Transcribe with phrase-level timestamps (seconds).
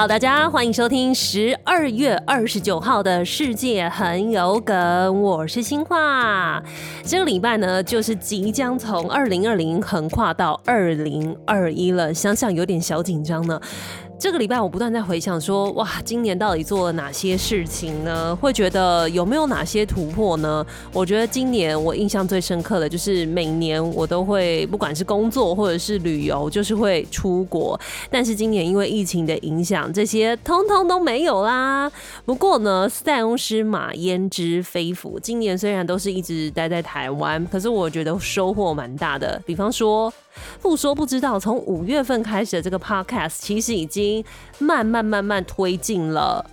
[0.00, 6.62] 好大家欢迎收听十二月二十九号的世界很有梗，我是新化。
[7.04, 13.60] 这个礼拜呢，就是即将从二零二零横跨到二零二一了，想想有点小紧张呢。
[14.20, 18.36] 这个礼拜我不断在回想说，哇，今年到底做了哪些事情呢？
[18.36, 20.64] 会觉得有没有哪些突破呢？
[20.92, 27.80] 我觉得今年我印象最深刻的就是每年我都会，不管是工作或者是旅游，就是会出国。
[28.10, 31.90] 但是今年因为疫情的影响，这些通通都没有啦。
[32.26, 39.40] 不过呢，塞翁失马焉知非福，今年虽然都是一直待在台湾，可是我觉得收获蛮大的。
[39.46, 40.12] 比方说。
[40.60, 44.24] 不说不知道，从五月份开始的这个 podcast 其实已经
[44.58, 46.44] 慢慢慢慢推进了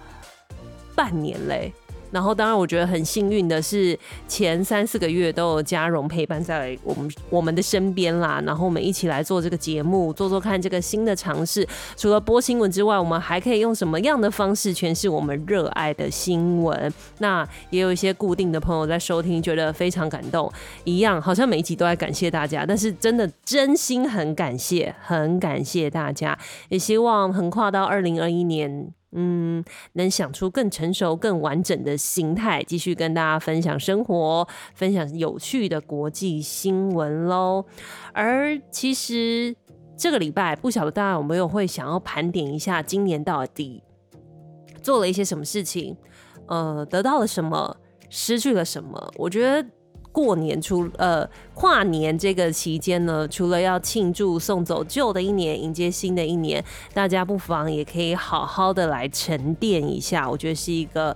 [0.95, 1.73] 半年嘞。
[2.11, 3.97] 然后，当然，我觉得很幸运的是，
[4.27, 8.41] 前三四个月都有嘉荣陪伴在我们我们的身边啦。
[8.45, 11.67] 然后，我们一起来做这个节目，做做看这个新的尝试。
[11.95, 16.93] 除了播新闻之外，我们还可以用什么样的方式诠释我们热爱的新闻？
[17.19, 20.51] 那也有一些固定的朋友在收听，觉得非常感动。
[20.83, 26.37] 一样，好像每一集都在感谢大家，但是真的真心很感谢，很感谢大家。
[26.69, 28.96] 也希望横跨到二零二一年。
[29.11, 29.63] 嗯，
[29.93, 37.65] 能想出更成熟、更完整的形态，继续跟大家分享生活，分享有趣的国际新闻喽。
[38.13, 39.55] 而其实
[39.97, 43.81] 这个礼拜，不晓得大家有没有会想要盘点一下，今年到底
[44.81, 45.95] 做了一些什么事情？
[46.47, 47.77] 呃，得到了什么，
[48.09, 49.13] 失去了什么？
[49.17, 49.69] 我觉得。
[50.17, 61.15] 过年除呃跨年这个期间呢，除了要庆祝送走旧的一年，迎接新的一年，大家不妨也可以好好的来沉淀一下，我觉得是一个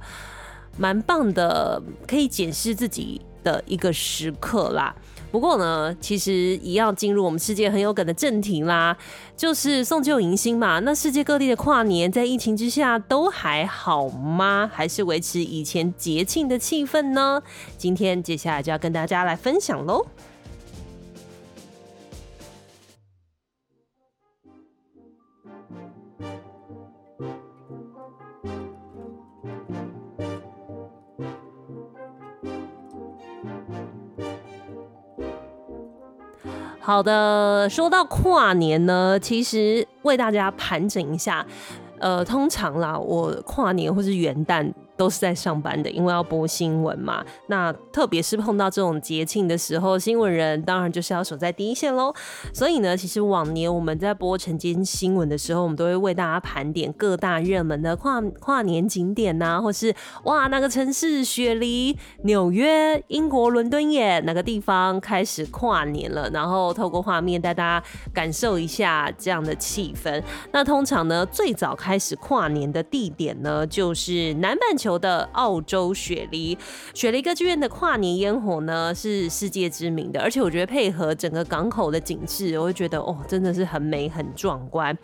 [0.77, 4.95] 蛮棒的，可以检视自己的一个时刻啦。
[5.31, 8.95] 不过呢，其实也要进入我们世界很有梗的正题啦，
[9.37, 10.79] 就是送旧迎新嘛。
[10.79, 14.69] 那世界各地的跨年在疫情之下都还好吗？
[14.73, 17.41] 还是维持以前节庆的气氛呢？
[17.77, 20.05] 今天接下来就要跟大家来分享喽。
[36.91, 41.45] 好的，说到跨年呢，其实为大家盘整一下，
[41.99, 44.69] 呃，通常啦，我跨年或是元旦。
[45.01, 47.25] 都是在上班的，因为要播新闻嘛。
[47.47, 52.13] 那特别是碰到这种节庆的时候，新闻人当然就是要守在第一线喽。
[52.53, 59.91] 所以呢，其实往年我们在播晨间新闻的时候，我们都会为大家盘点各大热门的跨跨年景点呐、或是
[60.25, 66.29] 哇，那个城市雪梨、纽约、英国伦敦耶，哪个地方开始跨年了？
[66.29, 67.83] 然后透过画面带大家
[68.13, 70.21] 感受一下这样的气氛。
[70.51, 74.90] 那通常呢，最早开始跨年的地点呢，就是南半球。
[74.97, 76.57] 的澳洲雪梨，
[76.93, 84.97] 雪梨歌剧院的跨年烟火呢，是世界知名的，而且我觉得配合整个港口的景致，我会觉得哦，真的是很美很壮观。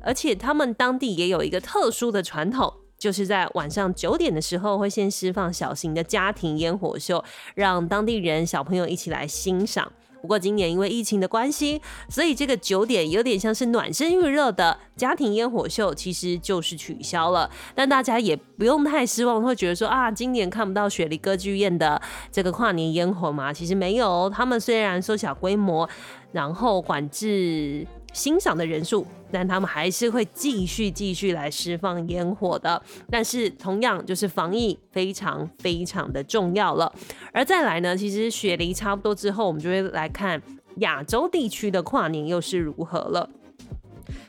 [0.00, 7.24] 而且他们当地也有一个特殊的传统，就是在晚上九点的时候会先释放小型的家庭烟火秀，
[7.54, 9.90] 让当地人小朋友一起来欣赏。
[10.26, 17.48] 不过今年因为疫情的关系，所以这个九点有点像是暖身预热的家庭烟火秀，其实就是取消了。
[17.76, 23.52] 但大家也不用太失望，会觉得说啊，今年看不到雪梨歌剧院的这个跨年烟火吗？
[23.52, 25.88] 其实没有，他们虽然缩小规模，
[26.32, 27.86] 然后管制。
[28.16, 32.80] 欣赏的人数，但他们还是会继续继续来释放烟火的。
[33.10, 36.90] 但是同样就是防疫非常非常的重要了。
[37.30, 40.42] 而再来呢，其实雪梨差不多之后，我们就会来看
[40.78, 43.28] 亚洲地区的跨年又是如何了。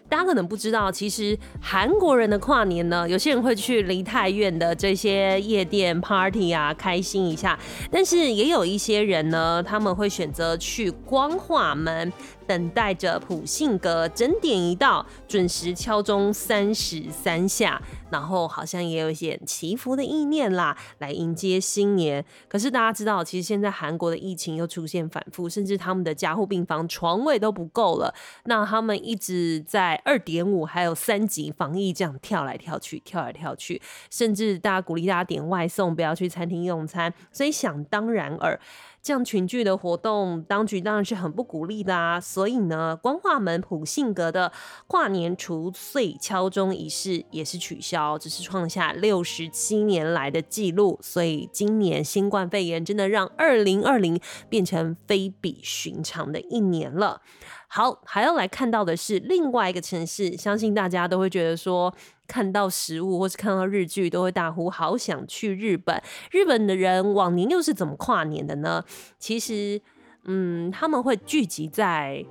[0.10, 7.58] 大家可能不知道，其实韩国人的跨年呢，有些人会去梨泰院的这些夜店 party 啊，开心一下。
[7.92, 12.12] 但是也有一些人呢，他们会选择去光化门。
[12.48, 22.24] 等待着普信阁整点一到，准时敲钟三十三下，然后好像也有一些祈福的意念啦，来迎接新年。
[22.48, 28.14] 可是大家知道，其实现在韩国的疫情又出现反复，甚至他们的加护病房床位都不够了。
[28.46, 37.14] 那他们一直在二点五还有三级防疫这样跳来跳去，跳来跳去，甚至大家鼓励大家点外送，不要去餐厅用餐。
[37.32, 38.60] 所以想当然尔。
[39.00, 42.20] 这样群聚的活动，当局当然是很不鼓励的啊。
[42.20, 44.52] 所以呢，光化门普信阁的
[44.86, 47.97] 跨年除岁敲钟仪式也是取消。
[47.98, 51.00] 消，只是创下六十七年来的记录。
[51.02, 57.22] 所以今年新冠肺炎真的让二零二零变成非比寻常的一年了。
[57.68, 61.94] 好，还要来看到的是另外一个城市，相信大家都会觉得说，
[62.28, 66.02] 看到食物或是看到日剧，都会大呼好想去日本。
[66.32, 68.86] 日本的人往年又是怎么跨年的呢？
[69.18, 69.82] 其实，
[70.26, 72.24] 嗯，他们会聚集在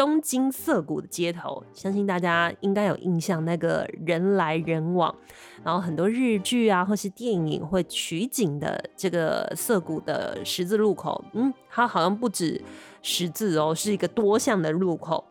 [0.00, 5.14] 东京涩谷的街头，相信大家应该有印象，那个人来人往，
[5.62, 12.64] 然后很多日剧啊或是电影会取景的这个涩谷的十字路口，嗯，它好像不止。
[13.02, 15.22] 十字哦，是一个多项的路口。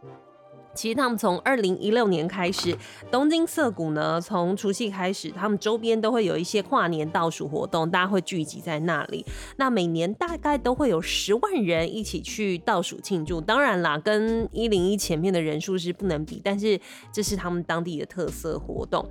[0.73, 2.77] 其实他们从二零一六年开始，
[3.11, 9.25] 东京涩谷呢，从除夕开始，他们周边都会有一些跨年倒数活动，大家会聚集在那里。
[9.57, 13.41] 那每年大概都会有十万人一起去倒数庆祝。
[13.41, 16.79] 当然啦，跟一零一前面的人数是不能比，但是
[17.11, 19.05] 这是他们当地的特色活动。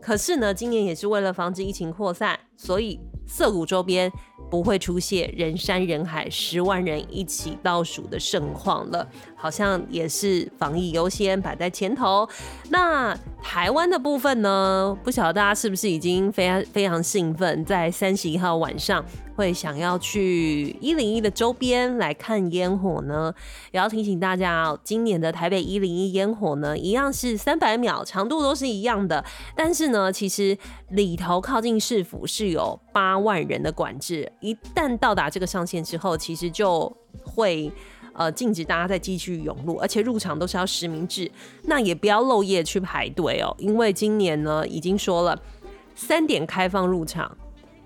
[0.00, 4.12] 可是呢，今年也是为了防止疫情扩散，所以涩谷周边
[4.50, 9.06] 不会出现人山人海、十万人一起倒数的盛况了。
[9.38, 12.28] 好像也是防疫优先摆在前头。
[12.70, 14.96] 那台湾的部分呢？
[15.04, 19.04] 不晓得大家是不是已经非常非常兴奋，在三十一号晚上
[19.36, 23.32] 会想要去一零一的周边来看烟火呢？
[23.70, 29.22] 也要提醒大家哦，今年的台北一零一烟火呢，一样是三百秒，长度都是一样的。
[29.54, 30.56] 但是呢，其实
[30.88, 36.94] 里头靠近市府是有八万人的管制，一旦到达这个上限之后，其实就
[37.24, 37.72] 会。
[38.18, 41.30] 呃，禁止大家再继续涌入，而且入场都是要实名制，
[41.64, 45.38] 那也不要漏夜去排队哦，因为今年呢已经说了
[45.94, 47.36] 三点开放入场，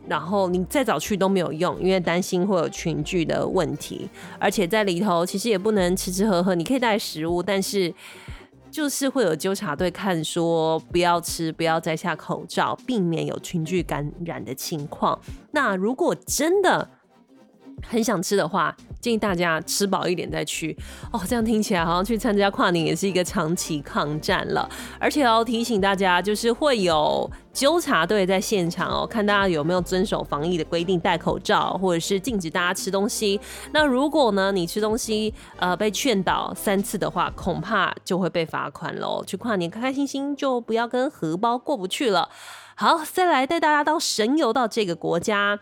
[0.07, 4.09] 然后你再早去都没有用，因为担心会有群聚的问题，
[4.39, 7.93] 而且在里头其实也不能吃吃喝喝，你可以带食物，但是
[8.71, 15.19] 就是会有纠察队看说不要吃，不要摘下口罩，避免有群聚感染的情况。
[15.53, 16.89] 那如果真的
[17.87, 20.77] 很想吃的话，建议大家吃饱一点再去
[21.13, 21.21] 哦。
[21.27, 24.69] 这样听起来好像去参加跨年也是一个长期抗战了。
[24.99, 33.41] 而且要提醒大家，就是会有纠察队在现场哦，看大家有没有遵守防疫的规定，戴口罩，或者是禁止大家吃东西。
[33.73, 39.25] 那如果呢，你吃东西呃被劝导三次的话，恐怕就会被罚款喽。
[39.27, 42.29] 去跨年开开心心，就不要跟荷包过不去了。
[42.77, 45.59] 好，再来带大家到神游到这个国家。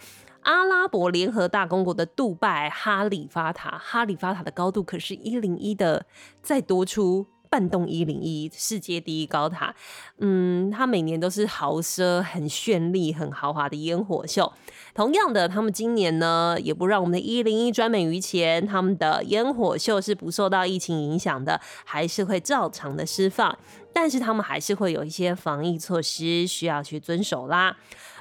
[0.49, 6.07] 阿拉伯联合大公国的杜拜哈利法塔，哈利法塔的高度可是一零一的
[6.41, 9.75] 再多出半栋一零一，世界第一高塔。
[10.21, 14.51] 嗯，它每年都是豪奢、很绚丽、很豪华的烟火秀。
[14.95, 23.59] 同样的，他们今年呢也不让我们的一零一专门于前，他们的烟火秀是不受到疫情影响的，还是会照常的释放。
[23.93, 27.77] 但是他们还是会有一些防疫措施需要去遵守啦。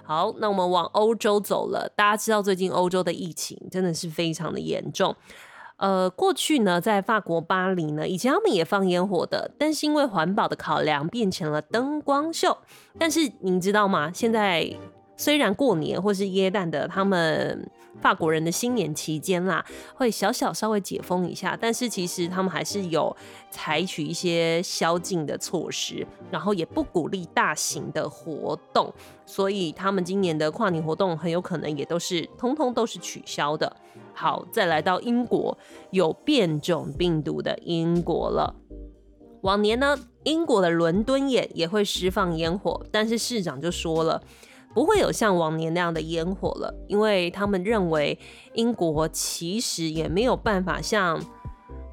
[0.08, 1.92] 好，那我们往欧洲走了。
[1.94, 5.14] 大家知道最近欧洲的疫情真的是非常的严重。
[5.76, 12.58] 呃，过去呢，在法国巴黎呢，以前他们也放烟火的，但是因为环保的考量，变成了灯光秀。
[12.98, 14.10] 但是您知道吗？
[14.14, 14.74] 现在
[15.18, 17.70] 虽然过年或是耶诞的他们。
[18.00, 19.66] 法国人的新年期间啦，
[19.96, 23.16] 会小小稍微解封一下，但是其实他们还是有
[23.50, 28.94] 采取一些宵禁的措施，然后也不鼓励大型的活动，
[29.26, 33.76] 所以他们今年的跨年活动很有可能也都是通通都是取消的。
[34.14, 35.58] 好，再来到英国，
[35.92, 38.56] 有变种病毒的英国了。
[39.42, 44.22] 往年呢，英国的伦敦眼也会释放烟火，但是市长就说了。
[44.74, 48.18] 不会有像往年那样的烟火了，因为他们认为
[48.54, 51.20] 英国其实也没有办法像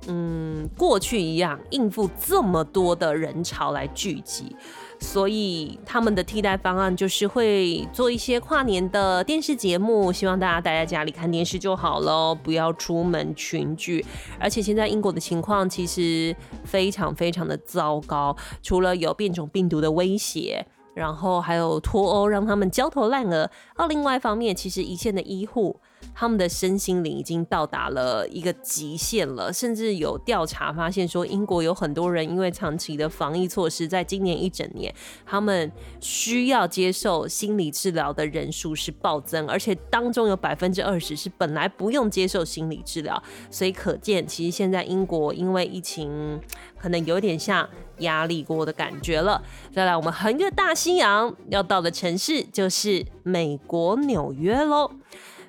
[0.07, 4.55] 嗯过去一样应付这么多的人潮来聚集，
[5.01, 14.05] 所以他们的替代方案就是会做一些跨年的电视节目，希望大家待在家里看电视就好了，不要出门群聚。
[14.39, 20.67] 而且现在英国的情况其实非常非常的糟糕，除了有变种病毒的威胁。
[20.95, 23.51] 然后还有脱欧，让他们焦头烂额。
[23.77, 25.81] 而另外一方面，其实一线的医护，
[26.13, 29.53] 他们的身心灵已经到达了一个极限了。
[29.53, 34.93] 甚至有调查发现说，英国有很多人因为长期的防疫措施，在今年一整年，
[35.25, 35.71] 他们
[36.01, 43.23] 需要接受心理治疗的人数是暴增，而且当中有百分之二十是本来不用接受心理治疗。
[43.51, 46.41] 所以可见，其实现在英国因为疫情，
[46.77, 47.69] 可能有点像。
[47.99, 49.41] 压力锅的感觉了。
[49.73, 54.91] 再来，我们横越大西洋要到的城市就是美国纽约喽。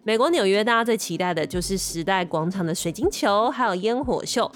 [0.08, 4.52] 美国纽约，大家最期待的就是时代广场的水晶球，还有烟火秀。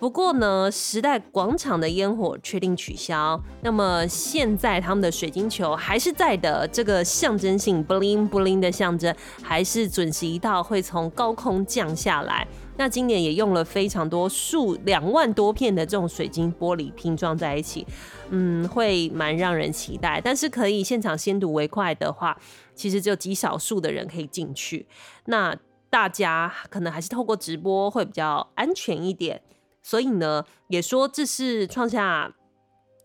[0.00, 3.40] 不过呢，时代广场的烟火确定取消。
[3.62, 12.44] 那么现在他们的水晶球还是在的，这个象征性 bling bling 的象征还是准时一到，会从高空降下来。
[12.76, 17.86] 那今年也用了非常多数两万多片的这种水晶玻璃拼装在一起，
[18.30, 20.20] 嗯，会蛮让人期待。
[20.24, 22.34] 但是可以现场先睹为快的话，
[22.80, 24.86] 其实只有极少数的人可以进去。
[25.26, 25.54] 那
[25.90, 29.42] 大家可能还是透过直播会比较安全一点。
[29.82, 32.34] 所以呢，也说这是创下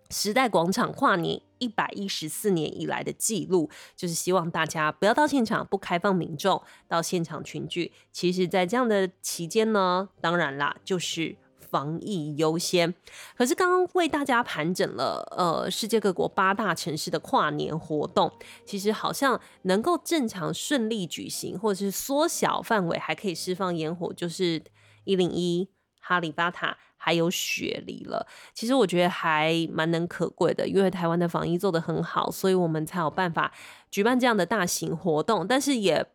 [0.09, 7.91] 时代广场跨年一百一十四年以来的记录，就是希望大家不要到现场，不开放民众到现场群聚。
[8.13, 11.35] 其实，在这样的期间呢，当然啦，就是
[11.75, 12.93] 防疫优先。
[13.37, 18.31] 可是刚刚为大家盘整了，呃，世界各国八大城市的跨年活动，
[18.65, 24.63] 其实好像能够正常顺利举行，或者是缩小范围，还可以释放烟火，就是
[25.03, 25.67] 一零一。
[26.07, 33.51] 哈利巴塔还有雪梨了，其实我觉得还蛮能可贵的，因为台湾的防疫做得很好，所以我们才有办法
[33.89, 35.47] 举办这样的大型活动。
[35.47, 36.05] 但是也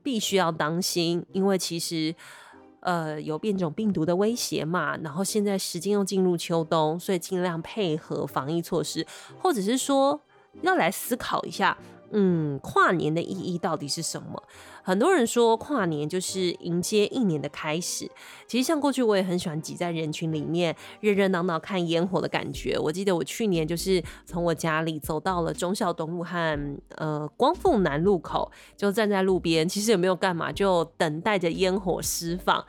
[0.00, 2.14] 必须要当心，因为其实
[2.86, 4.96] 呃有变种病毒的威胁嘛。
[5.04, 9.06] 然后现在时间又进入秋冬，所以尽量配合防疫措施，
[9.42, 10.22] 或者是说
[10.62, 11.76] 要来思考一下。
[12.12, 14.40] 嗯，跨年的意义到底是什么？
[14.86, 18.08] 很多人说跨年就是迎接一年的开始。
[18.46, 22.78] 其实像过去我也很喜欢挤在人群里面，热热闹闹看烟火的感觉。
[22.78, 32.64] 我记得我去年就是从我家里走到了忠孝东路和呃光复南路口，就站在路边，其实也没有干嘛，就等待着烟火释放，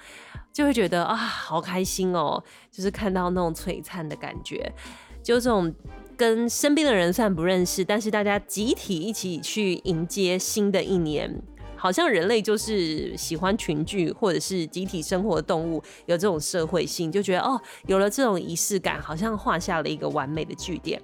[0.52, 4.74] 就会觉得啊，好开心哦，就是看到那种璀璨的感觉，
[5.22, 5.72] 就这种。
[6.18, 11.44] 跟身边的人算不认识，但是大家集体一起去迎接新的一年，
[11.78, 21.02] 好像人类就是喜欢群聚或者是集体生活的动物，有这种社会性，就觉得哦，有了这种仪式感，好像画下了一个完美的句点。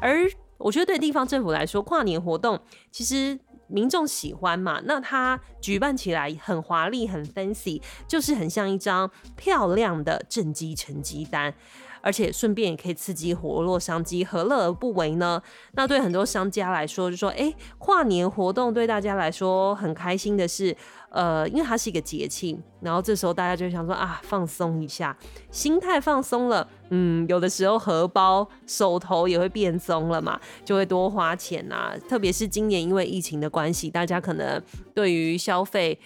[0.00, 2.58] 而我觉得对地方政府来说，跨年活动
[2.90, 11.52] 其实民众喜欢嘛，那它举办起来很华丽、很 fancy，就是很像一张漂亮的政绩成绩单。
[12.00, 15.42] 而且顺便也可以刺激活络商机，何乐而不为呢？
[15.72, 20.76] 那对很多商家来说，就说，哎、跨年活动对大家来说很开心的是，
[21.10, 25.16] 呃，因为它是一个节庆，然后这时候大家就想说啊，放松一下，
[25.50, 31.94] 心态放松了，嗯，有的时候荷包手头也会变松了嘛，就会多花钱啊。
[32.08, 34.62] 特别是今年因为疫情的关系，大家可能
[34.94, 35.98] 对于消费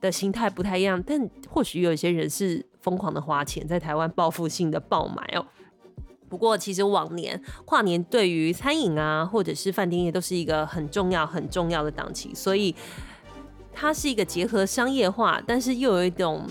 [0.00, 2.69] 的心态不太一样，但或许有些人是。
[2.80, 5.46] 疯狂的花钱，在台湾报复性的爆买哦。
[6.28, 12.72] 不过，其实往年跨年对于餐饮啊，或者是饭店业都是一个很重要、很重要的档期，所以
[13.72, 16.46] 它是一个结合商业化，但是又有一种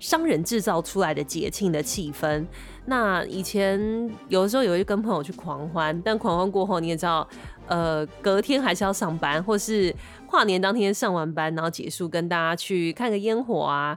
[0.00, 2.44] 商人制造出来的节庆的气氛。
[2.86, 3.80] 那以前
[4.28, 7.26] 有的时候也会跟朋友去狂欢，但狂欢过后你也知道，
[7.68, 9.94] 呃，隔天还是要上班，或是
[10.26, 13.96] 跨年当天上完班，然后结束跟大家去看个烟火啊。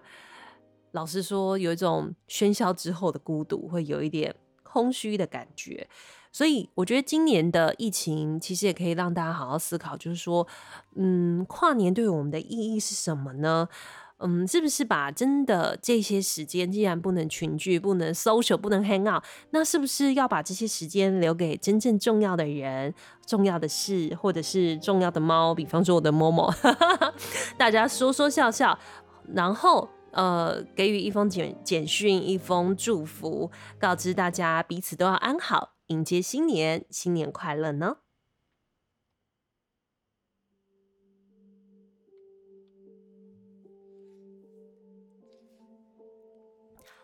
[0.97, 5.87] 老实说，有一种喧嚣之后的孤独，会有一点空虚的感觉。
[6.31, 10.47] 所以，我觉得今年的疫情其实也可以让大家好好思考，就是说，
[10.95, 13.69] 嗯，跨年对我们的意义是什么呢？
[14.17, 22.91] 嗯，是不是把真的这些时间，既然不能群聚、不能 social、不能 hang out，那是不是要把这些时间留给真正重要的人、
[23.27, 25.53] 重要的事，或者是重要的猫？
[25.53, 26.51] 比方说我的 Momo，
[27.55, 28.79] 大家说说笑笑，
[29.35, 29.87] 然后。
[30.17, 37.97] 呃，给予一封简简讯，一封祝福，告知大家彼此都要安好，迎接新年，新年快乐呢。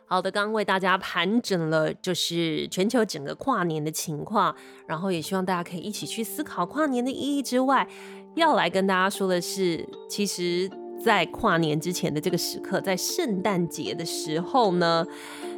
[0.08, 4.55] 好的，刚刚为大家盘整了，就是全球整个跨年的情况，
[4.88, 7.88] 然后也希望大家可以一起去思考跨年的意义之外，
[8.36, 10.82] 要来跟大家说的是，其实。
[11.03, 15.05] 在跨年之前的这个时刻，在圣诞节的时候呢，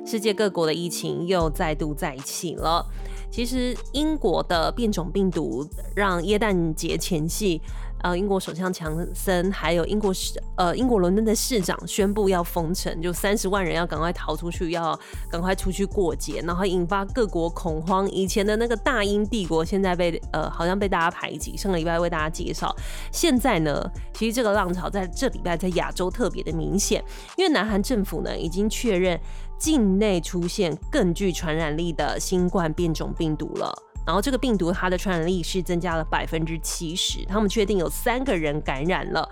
[0.04, 2.84] 世界各国的疫情又再度再起了。
[3.30, 7.62] 其实，英国的变种病毒让耶诞节前夕。
[8.02, 15.00] 呃，英国首相强森还有英国市呃英国伦敦的市长宣布要封城，就三十万人要赶快逃出去，要
[15.30, 18.08] 赶快出去过节，然后引发各国恐慌。
[18.12, 21.58] 以前的那个大英帝国现在被呃好像被大家排挤。
[21.58, 22.76] 上个礼拜为大家介绍，
[23.12, 23.84] 现在呢，
[24.14, 27.04] 其实这个浪潮在这礼拜在亚洲特别的明显，
[27.38, 29.20] 因为南韩政府呢已经确认
[29.58, 33.74] 境内出现更具传染力的新冠变种病毒了。
[34.06, 39.28] 然后这个病毒它的传染力是增加了百分之七十，他们确定有三个人感染了，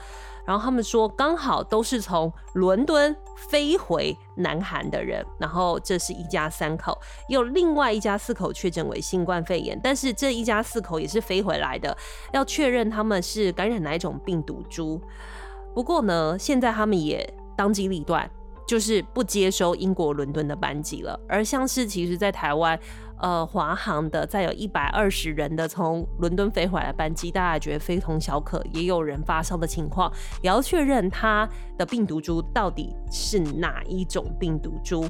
[0.46, 3.16] 然后他们说刚好都是从伦敦
[3.50, 7.00] 飞回南韩的人，然后这是一家三口，
[7.30, 11.96] 有另外一家四口确诊为新冠肺炎，但是这一家四口也是飞回来的，
[12.32, 15.00] 要确认他们是感染哪一种病毒株。
[15.76, 18.30] 不过呢，现在他们也当机立断。
[18.66, 22.80] 就是不接收英国伦敦的班机了，而像是其实，在台湾，
[23.20, 35.08] 呃，华航的再有一百二十人的从伦敦飞回来的班机，大家觉得非同小可，也有人发烧的情况，也要确认它的病毒株到底是哪一种病毒株。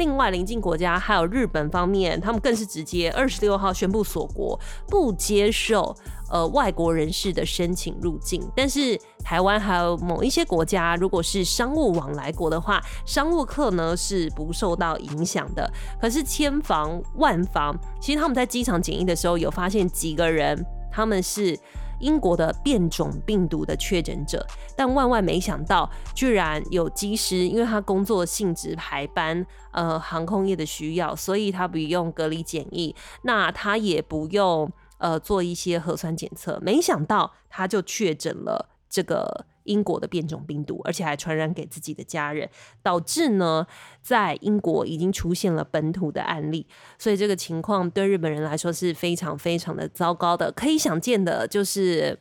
[0.00, 5.94] 另外，邻近国家还有日本方面，他们更是直接二十六号宣布锁国，不接受
[6.30, 8.42] 呃外国人士的申请入境。
[8.56, 15.70] 但是台湾还有某一些国家，如果是商务往来国的话，商务客呢是不受到影响的。
[16.00, 21.58] 可是千防万防，其实他们在机场检疫的时候，有发现几个人他们是。
[22.00, 24.44] 英国的变种病毒的确诊者，
[24.76, 39.46] 但万万没想到，居然有机师，因为他工作性质排班，呃，航空业的需要，所以他不用隔离检疫，那他也不用呃做一些核酸检测，没想到他就确诊了这个。
[39.64, 42.48] 英国的变种病毒，而且还传染给自己的家人，
[42.82, 43.66] 导致呢，
[44.02, 46.66] 在英国已经出现了本土的案例，
[46.98, 50.50] 所以这个情况对日本人来说是非常非常的糟糕的。
[50.52, 52.18] 可以想见的就是。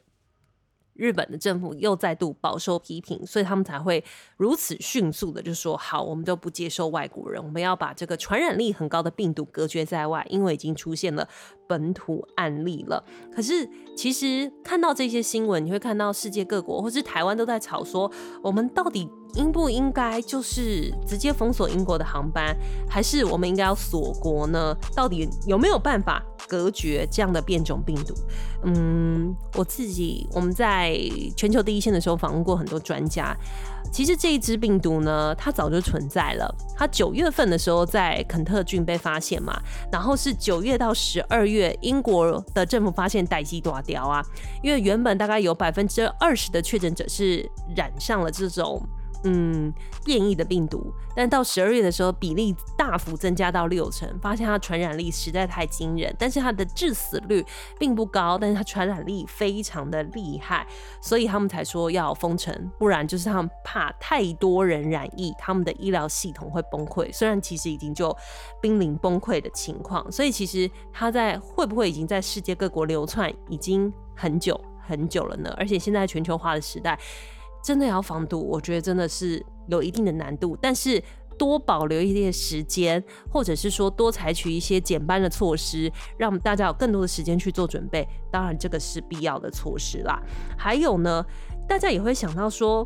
[1.00, 4.04] 日本的政府又再度饱受批评，所以他们才会
[4.36, 11.30] 如此迅速的就说：“好，我们都不接受外国人，我们要把这个传染力很高的病毒隔绝在外，因为已经出现了
[11.70, 18.12] 本土案例了。”可是，其实看到这些新闻，你会看到世界各国或是台湾都在吵说
[18.44, 22.58] ：“我们到底应不应该就是直接封锁英国的航班，
[22.90, 24.76] 还是我们应该要锁国呢？
[24.96, 28.16] 到底有没有办法隔绝这样的变种病毒？”
[28.66, 31.00] 嗯，我自己我们在
[31.38, 33.38] 全球第一线的时候访问过很多专家。
[33.92, 36.54] 其实这一支病毒呢，它早就存在了。
[36.76, 39.60] 它九月份的时候在肯特郡被发现嘛，
[39.92, 44.24] 然后是九月到十二月，英国的政府发现代志大掉啊，
[44.62, 48.82] 因为原本大概有百分之二十的确诊者是染上了这种。
[49.26, 49.74] 嗯，
[50.06, 57.46] 变异的病毒，但到十二月的时候，比例大幅增加到六成，发现它传染力实在太惊人，但是它的致死率
[57.78, 60.66] 并不高，但是它传染力非常的厉害，
[61.02, 67.12] 所以他们才说要封城，不然就是他们怕太多人染疫，他们的医疗系统会崩溃。
[67.12, 68.16] 虽然其实已经就
[68.62, 75.54] 濒临崩溃的情况，所以其实它在会不会已经在世界各国流窜已经很久很久了呢？
[75.58, 76.98] 而且现在全球化的时代。
[77.64, 80.58] 真的要防堵，我觉得真的是有一定的难度。
[80.62, 81.02] 但是
[81.38, 88.08] 多保留一点时间，或者是说多采取一些减班的措施，让大家有更多的时间去做准备。
[88.30, 90.22] 当然，这个是必要的措施啦。
[90.58, 91.26] 还有呢，
[91.68, 92.86] 大家也会想到说，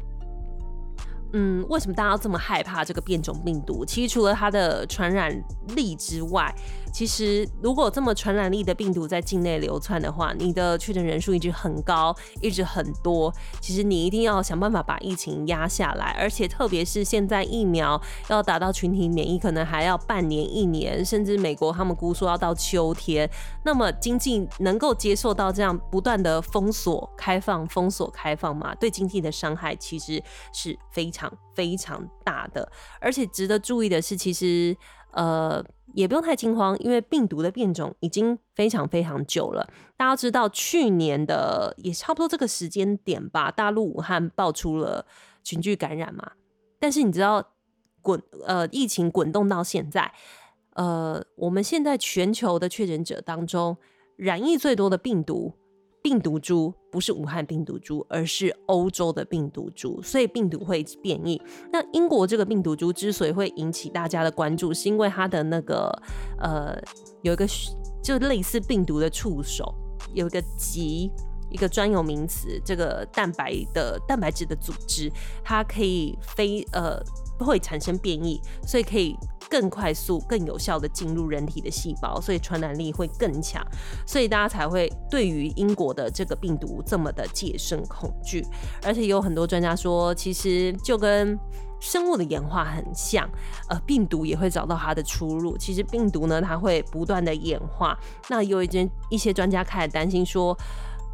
[1.33, 3.83] 嗯，为什么大家要这么害怕这个变种病毒？
[3.83, 5.36] 其实除了它的传染
[5.75, 6.53] 力之外，
[6.93, 13.34] 其实，如果这么传染力的病毒在境内流窜的话，你的确诊人数一直很高，一直很多。
[13.60, 23.27] 其实你一定要想办法把疫情压下来，而且特别是现在疫苗要达到群体免疫，可能还要半年、一年，甚至美国他们估说要到秋天。
[23.65, 28.75] 那么经济能够接受到这样不断的封锁、开放、封锁、开放吗？
[28.75, 30.21] 对经济的伤害其实
[30.53, 32.71] 是非常非常大的。
[33.01, 34.77] 而且值得注意的是，其实
[35.13, 35.63] 呃。
[35.95, 39.69] 也不用太惊慌，因为病毒的变种已经非常非常久了。
[39.95, 45.06] 大家知道，去年的也差不多这个时间点吧，大陆武汉爆出了
[45.43, 46.32] 群聚感染嘛。
[46.80, 47.47] 但是你知道，
[48.02, 50.12] 滚呃疫情滚动到现在，
[50.73, 53.78] 呃，我们现在全球的确诊者当中，
[54.15, 55.54] 染疫最多的病毒。
[56.03, 61.41] 病毒株不是武汉病毒株，而是欧洲的病毒株，所以病毒会变异。
[61.71, 65.89] 那英国这个病毒株之所以会引起大家的关注，是因为它的那个
[66.39, 66.77] 呃
[67.21, 67.47] 有一个
[68.03, 69.73] 就类似病毒的触手，
[70.13, 71.09] 有一个极
[71.53, 75.09] 一个专有名词，这个蛋白的蛋白质的组织，
[75.41, 77.01] 它可以非呃
[77.39, 79.15] 会产生变异，所以可以。
[79.49, 83.63] 更快速、更有效的进入人体的细胞，所以传染力会更强，
[84.03, 88.43] 所以大家才会对于英国的这个病毒这么的戒慎恐惧。
[88.83, 91.37] 而且有很多专家说，其实就跟
[91.79, 93.29] 生物的演化很像，
[93.69, 95.55] 呃，病毒也会找到它的出路。
[95.55, 97.95] 其实病毒呢，它会不断的演化。
[98.29, 100.57] 那有一些一些专家开始担心说，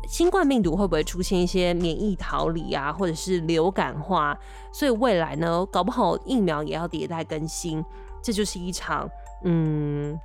[0.10, 4.36] 新冠病毒会不会出现一些免疫逃离啊，或者是流感化？
[4.74, 7.86] 所以未来呢，搞不好疫苗也要迭代更新。
[8.20, 9.08] 这就是一场，
[9.44, 10.20] 嗯，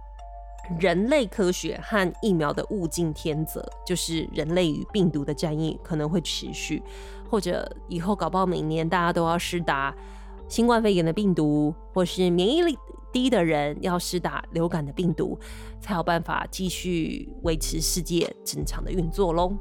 [0.80, 6.82] 人类科学和疫苗的物竞天择，就是人类与病毒的战役可能会持续，
[7.30, 9.94] 或者以后搞不好每年大家都要施打
[10.48, 12.78] 新冠肺炎的病毒，或是免疫力
[13.12, 15.38] 低的人要施打流感的病毒，
[15.84, 19.54] 才有办法继续维持世界正常的运作喽。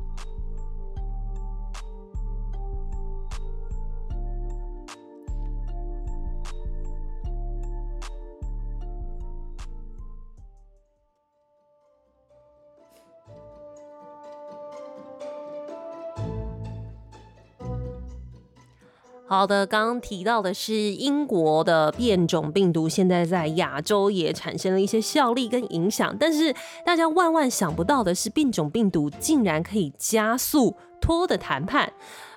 [19.25, 26.15] 好的，刚刚提到的是英国的变种病毒，现在在亚洲也产生了一些效力跟影响。
[26.19, 26.53] 但是
[26.86, 31.91] 大家万万想不到的是，变种病毒竟然可以加速脱的谈判。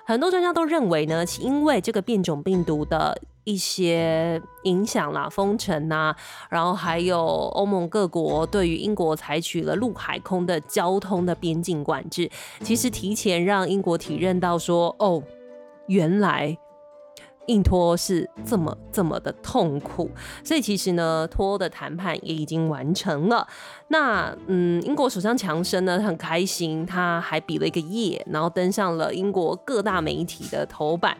[0.05, 6.15] 很多专家都认为呢，因为这个变种病毒的一些影响啦、封城呐，
[6.49, 12.31] 然后还有欧盟各国对于英国采取了陆海空的交通的边境管制，
[12.63, 15.21] 其实提前让英国体认到说，哦，
[15.87, 16.57] 原来。
[17.47, 20.09] 硬拖是这么这么的痛苦，
[20.43, 23.47] 所以其实呢，脱欧的谈判也已经完成了。
[23.89, 31.17] 那嗯，英国首相强生呢很开心，他还比了一个耶，然后登上了英国各大媒体的头版。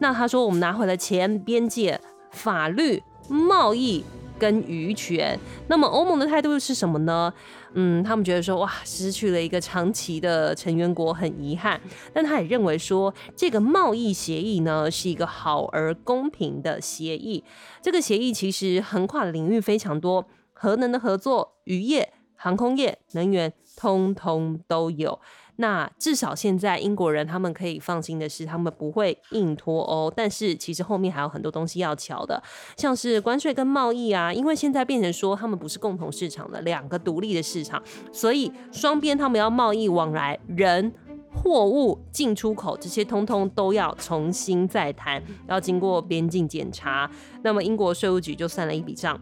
[0.00, 2.00] 那他说：“我们拿回了钱、边界、
[2.30, 4.04] 法律、贸易。”
[4.38, 7.32] 跟渔权，那么欧盟的态度是什么呢？
[7.74, 11.80] 嗯，他们觉得说，哇，失去了一个长期的成员国，很遗憾。
[12.12, 17.44] 但他也认为说，这个贸易协议呢，是一个好而公平的协议。
[17.82, 25.20] 这个协议其实横跨的领域非常多，核能的合作、渔业、航空业、能源，通通都有。
[25.60, 30.08] 那至少现在英国人他们可以放心的是，他们不会硬脱欧。
[30.14, 32.40] 但是其实后面还有很多东西要瞧的，
[32.76, 40.92] 像是关税跟贸易啊，因为现在变成说他们不是共同市场的两个独立的市场，所以双边他们要贸易往来，人、
[41.34, 47.10] 货物进出口这些通通都要重新再谈，要经过边境检查。
[47.42, 49.20] 那么英国税务局就算了一笔账，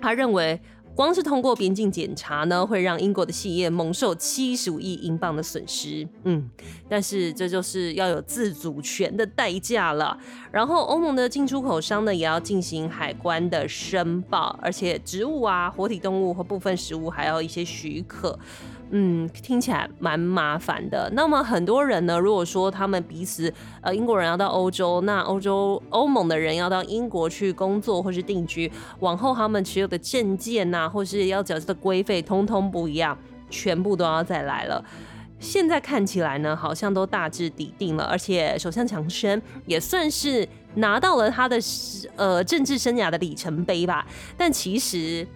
[0.00, 0.58] 他认为。
[0.94, 6.06] 光是通过边境检查呢，会让英国的企业蒙受七十五亿英镑的损失。
[6.24, 6.50] 嗯，
[6.88, 10.18] 但是这就是要有自主权的代价了。
[10.50, 18.38] 然后欧盟的进出口商呢，也要进行海关的申报，而且植物啊、活体动物和部分食物还要一些许可。
[18.94, 21.10] 嗯，听起来蛮麻烦的。
[21.14, 23.50] 那么很多人呢，如果说他们彼此，
[23.80, 33.16] 呃，英国人要到欧洲，那欧洲欧盟的人要到英国去工作或是定居，往后他们持有的证件呐，或是要缴交的规费，通通不一样，
[33.48, 34.84] 全部都要再来了。
[35.40, 41.56] 现在看起来呢，好像都大致底定了，而且首相强生也算是拿到了他的
[42.16, 44.06] 呃政治生涯的里程碑吧。
[44.36, 45.26] 但其实。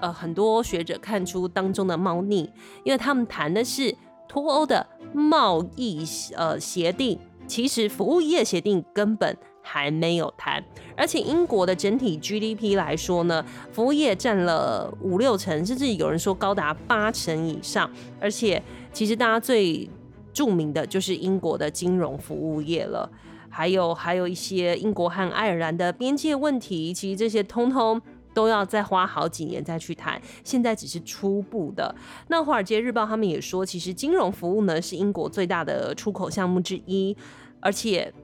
[0.00, 2.50] 呃，很多学者看出当中的猫腻，
[2.84, 3.94] 因为他们谈的是
[4.28, 6.04] 脱欧的贸易
[6.36, 10.64] 呃协定，其实服务业协定根本还没有谈，
[10.96, 19.90] 而且英国的整体 GDP 来说呢，服务业占了五六成，甚至有人说高达八成以上，而且其实大家最
[20.32, 23.10] 著名的就是英国的金融服务业了，
[23.50, 28.00] 还有还有一些英国和爱尔兰的边界问题，其实这些通通。
[28.38, 31.92] 都要再花好几年再去谈，现在只是初步的。
[32.28, 37.16] 那《华尔街日报》他们也说，其实金融服务呢是英国最大的出口项目之一，
[37.58, 38.14] 而且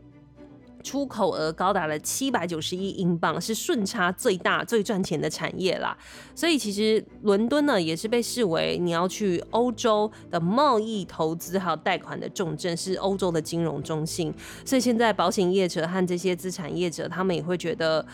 [0.85, 5.99] 出口额高达了七百九十亿英镑，是顺差最大、最赚钱的产业啦。
[6.33, 14.33] 所以其实伦敦呢也是被视为你要去欧洲的贸易、投资还有贷款的重镇，是欧洲的金融中心。
[14.65, 18.07] 所以现在保险业者和这些资产业者，他们也会觉得。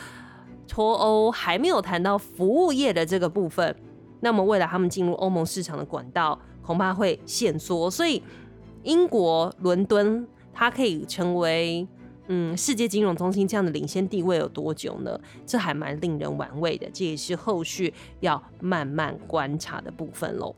[0.71, 3.75] 脱欧还没有谈到服务业的这个部分，
[4.21, 8.23] 那么未来他们进入欧盟市场的管道恐怕会限缩，所以
[8.85, 11.87] 英国伦敦它可以成为
[12.29, 15.19] 嗯世界金融中心这样的领先地位有多久呢？
[15.45, 20.55] 这还蛮令人玩味的，这也是后续要慢慢观察的部分喽。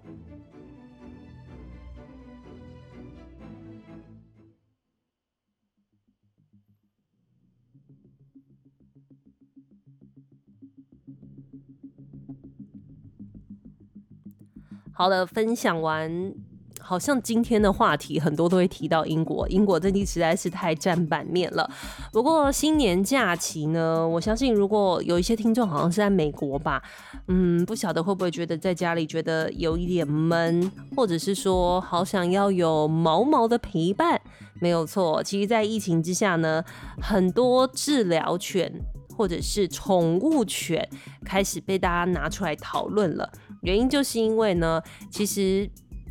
[15.03, 16.33] 好的，分享完，
[16.79, 21.69] 好像今天的话题很多都会提到英国，英国最近实在是太占版面了。
[22.13, 26.81] 不过新年假期呢，我相信如果有一些听众好像是在美国吧，
[27.27, 34.21] 嗯，不晓得会不会觉得在家里觉得有一点闷，或者是说好想要有毛毛的陪伴。
[34.61, 36.63] 没有错，其实，在疫情之下呢，
[37.01, 38.73] 很多治疗犬
[39.17, 40.89] 或者是宠物犬
[41.25, 43.29] 开始被大家拿出来讨论了。
[43.63, 45.69] 原因就是因为呢，其实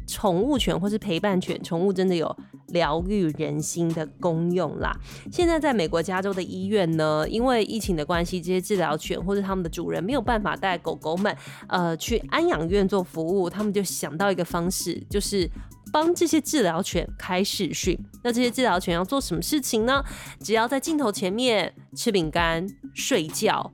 [0.07, 2.35] 宠物犬或是陪伴犬，宠物真的有
[2.69, 4.93] 疗愈人心的功用啦。
[5.31, 11.35] 现在在美国加州的医院呢，因为疫情的关系，这些治疗犬或者他们的主人没有办法带狗狗们
[11.67, 15.49] 呃去安养院做服务，他们就想到一个方式，就是
[15.93, 17.97] 帮这些治疗犬开视讯。
[18.23, 20.03] 那这些治疗犬要做什么事情呢？
[20.39, 23.71] 只要在镜头前面吃饼干、睡觉。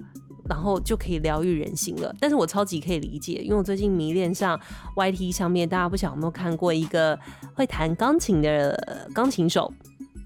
[0.50, 4.60] 然后就可以疗愈人心了，但是我超级可以理解，因为我最近迷恋上
[4.96, 7.18] YT 上面，大家不晓有没有看过一个
[7.54, 9.72] 会弹钢琴的钢琴手。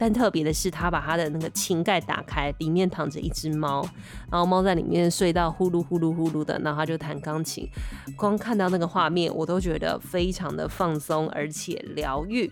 [0.02, 3.88] 但特别的是，他把他的那个琴盖打开，里面躺着一只猫，
[4.32, 7.70] 然后猫在里面睡到呼噜呼噜呼噜的，然后他就弹钢琴。
[8.18, 12.52] 光看到那个画面，我都觉得非常的放松，而且疗愈。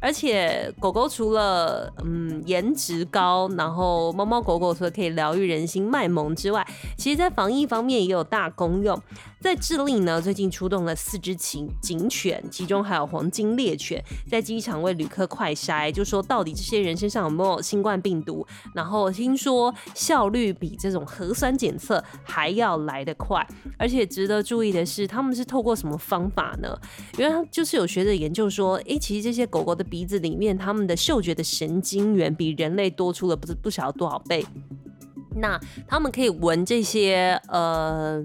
[0.00, 8.98] 而且狗狗除了嗯颜值高，然后猫猫狗狗除了可以疗愈人心、卖萌之外，其实在防疫方面也有大功用。
[9.46, 18.44] 在智利呢，最近出动了四只警警犬，其中还有黄金猎犬，在机场为旅客快筛，就说到底这些人身上有没有新冠病毒。
[18.74, 23.46] 然后听说效率比这种核酸检测还要来得快，
[23.78, 26.76] 而且值得注意的是，他们是透过什么方法呢？
[27.16, 34.44] 原来就是有学者研究说，诶，其实这些狗狗的鼻子里面，他们的嗅觉的神经元比人类多出了不知不晓得多少倍。
[35.36, 35.56] 那
[35.86, 38.20] 他们可以闻这些呃。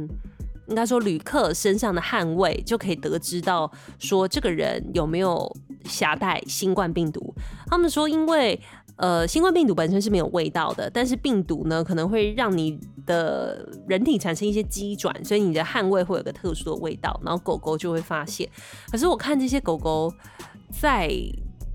[0.71, 7.33] 应该说，旅客身上的汗味就可以得知到说这个人有没有携带新冠病毒。
[7.67, 8.59] 他们说，因为
[8.95, 18.47] 呃，新冠病毒本身是没有味道的，但是病毒呢可能会让你的人体产生一些机转，所以你的汗味会有个特殊的味道，然后狗狗就会发现。
[18.89, 20.13] 可是我看这些狗狗
[20.79, 21.11] 在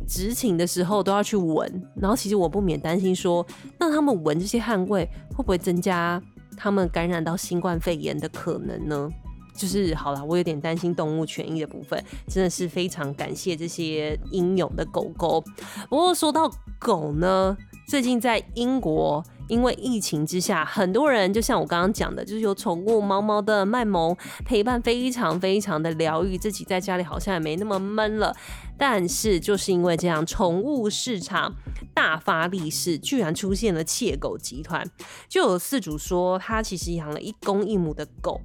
[0.09, 3.45] 执勤的时候都要去闻，然后其实我不免担心说，
[3.79, 6.23] 那他们闻这些汗味会不会增加？
[6.57, 9.09] 他们感染到新冠肺炎的可能呢？
[9.55, 15.43] 就是好了，我有点担心动物权益的部分，真的是非常感谢这些英勇的狗狗。
[15.89, 17.57] 不过说到狗呢，
[17.89, 19.25] 最近在英国。
[19.49, 28.35] 因为疫情之下，很多人就像我刚刚讲的，就是有宠物猫猫的卖萌陪伴，非常非常的疗愈，自己在家里好像也没那么闷了。
[28.77, 31.55] 但是就是因为这样，宠物市场
[31.95, 34.85] 大发利市，居然出现了窃狗集团。
[35.29, 38.41] 就有饲主说，他其实养了一公一母的狗，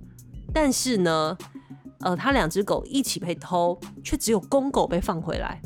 [0.53, 1.37] 但是呢，
[1.99, 5.61] 呃，他两只狗一起被偷，却只有公狗被放回来。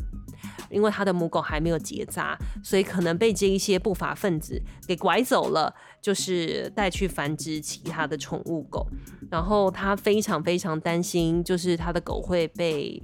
[0.69, 8.87] 因为他的母狗还没有结扎，所以可能被这一些不法分子给拐走了，就是带去繁殖其他的宠物狗。
[9.29, 13.01] 然后他非常非常担心，就是他的狗会被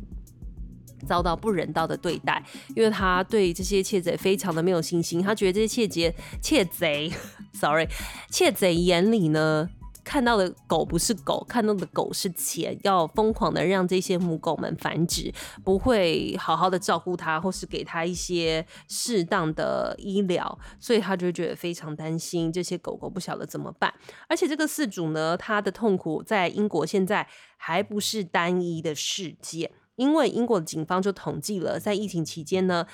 [1.08, 2.44] 遭到不人道的对待，
[2.76, 5.22] 因为他对这些窃贼非常的没有信心。
[5.22, 7.12] 他觉得这些窃贼、 窃贼
[7.54, 7.88] ，sorry，
[8.30, 9.70] 窃贼眼里呢。
[10.04, 15.34] 看到的狗不是狗，看到的狗是钱，要疯狂的让这些母狗们繁殖，
[15.64, 23.94] 不会好好的照顾它，或是给它一些适当的医疗，所以他就觉得非常担心这些狗狗不晓得怎么办。
[24.28, 29.72] 而且这个饲主呢，他的痛苦在英国现在还不是单一的事件。
[29.96, 32.86] 因为英国的警方就统计了，在疫情期间呢，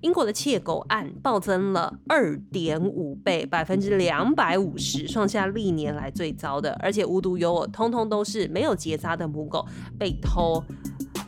[0.00, 6.72] 英国的窃狗案暴增了二点五倍，百分之两百五十，创下历年来最糟的。
[6.80, 9.64] 而且无独有偶，通通都是没有结扎的母狗
[9.98, 10.64] 被偷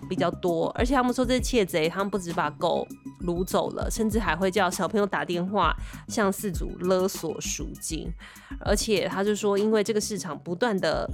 [0.08, 0.68] 比较多。
[0.70, 2.86] 而且他们说，这窃贼他们不止把狗
[3.26, 5.74] 掳走了，甚至还会叫小朋友打电话
[6.08, 8.10] 向饲主勒索赎金。
[8.60, 11.08] 而且他就说，因为这个市场不断的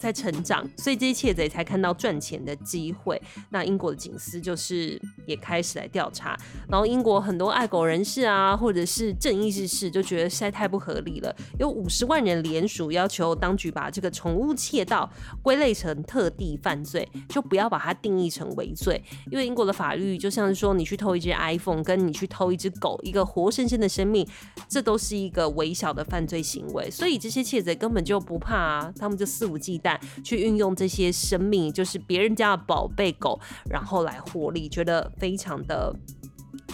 [0.00, 3.20] 在成长，所以这些窃贼才看到赚钱的机会。
[3.50, 6.36] 那英国的警司就是也开始来调查，
[6.68, 15.08] 然后英国很多爱狗人士啊，或者是正义之士就觉得实在太不合理了，有五十万人联署要求当局把这个宠物窃盗
[15.40, 24.26] 归类成特地犯罪，就不要把它定义成违罪，因为英国的法律就像是说，你去偷一只 iPhone，跟你去偷一只狗，一个活生生的生命，
[24.68, 29.98] 这都是一个微小的犯罪行为，所以这些窃贼根本就不怕啊，他们就肆无忌惮。
[30.24, 35.94] 去运用这些生命，就是别人家的宝贝狗，然后来获利，觉得非常的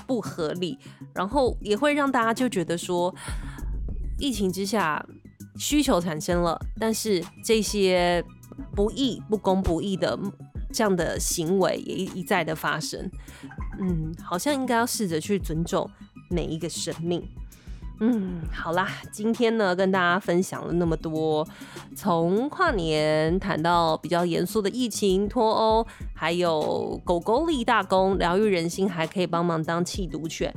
[0.07, 0.79] 不合理，
[1.15, 3.13] 然后也会让大家就觉得说，
[4.19, 5.05] 疫情之下
[5.57, 8.25] 需求产生了，但是这些
[8.75, 10.19] 不义、不公、不义的
[10.73, 13.11] 这样的行为也一再的发生。
[13.81, 15.89] 嗯，好像应该要试着去尊重
[16.31, 17.27] 每一个生命。
[18.01, 21.45] 嗯，好啦，今天呢跟大家分享了那么多，
[21.97, 25.85] 从跨年谈到比较严肃的疫情、脱欧，
[26.15, 30.55] 还有狗狗立大功，疗愈人心，还可以帮忙当缉毒犬。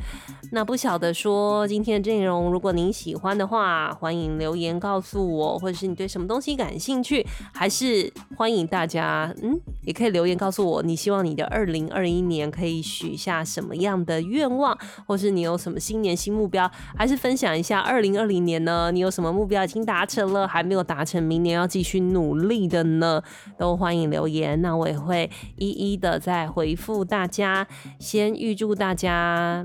[0.52, 14.78] 那不晓得说今天的内容，如果您喜欢的话，欢迎留言告诉我，或者是你对什么东西感兴趣，还是欢迎大家，嗯，也可以留言告诉我，你希望你的二零二一年可以许下什么样的愿望，
[15.08, 17.31] 或是你有什么新年新目标，还是分。
[17.32, 23.24] 分享一下，二零二零年呢，你有什么目标已经达成了，还没有达成，明年要继续努力的呢？
[23.58, 27.66] 都欢迎留言，那我也会一一的再回复大家。
[28.00, 29.64] 先预祝大家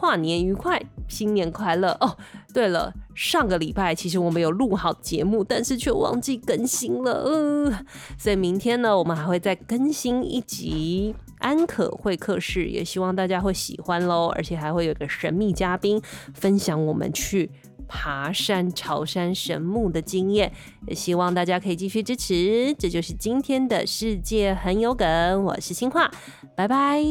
[0.00, 2.16] 跨年愉快，新年快乐哦！
[2.54, 7.84] 对了，上个礼拜其实我们有录好节目，但是却忘记更新了，呃，
[8.16, 11.14] 所以明天呢，我们还会再更新一集。
[11.40, 16.00] 安可会客室，也希望大家会喜欢喽，而且还会有个神秘嘉宾
[16.32, 17.50] 分享我们去
[17.86, 20.50] 爬山、朝山神木的经验，
[20.86, 22.74] 也希望大家可以继续支持。
[22.78, 26.10] 这就是今天的世界很有梗，我是新化，
[26.56, 27.02] 拜拜。